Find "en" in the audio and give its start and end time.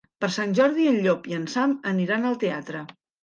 0.91-0.97, 1.39-1.45